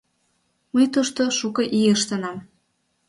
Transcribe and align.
Мый 0.73 0.85
тушто 0.93 1.21
шуко 1.37 1.63
ий 1.79 1.87
ыштенам. 1.95 2.37